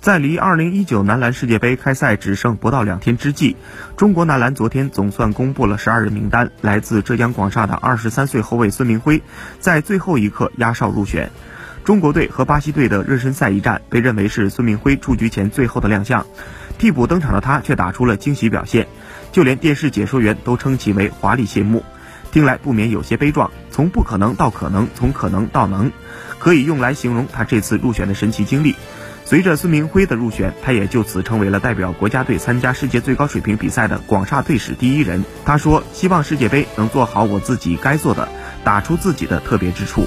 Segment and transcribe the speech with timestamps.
[0.00, 3.54] 在离2019男篮世界杯开赛只剩不到两天之际，
[3.98, 6.50] 中国男篮昨天总算公布了十二人名单。
[6.62, 9.22] 来自浙江广厦的23岁后卫孙铭徽，
[9.58, 11.30] 在最后一刻压哨入选。
[11.84, 16.24] 中国队和巴西队的热身赛一战，被认为是孙铭徽出局前最后的亮相。
[16.78, 18.86] 替补登场的他却打出了惊喜表现，
[19.32, 21.84] 就连电视解说员都称其为华丽谢幕。
[22.32, 25.92] 听来不免有些悲壮，从不可能到可能，从可能到能，
[26.38, 28.74] 可以用来形容他这次入选的神奇经历。
[29.30, 35.24] 随着孙铭徽的入选，他也就此成为了代表国家队参加世界最高水平比赛的广厦队史第一人。
[35.44, 38.28] 他说：“希望世界杯能做好我自己该做的，
[38.64, 40.04] 打出自己的特别之处。”